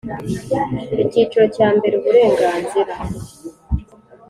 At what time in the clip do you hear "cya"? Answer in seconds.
1.55-1.67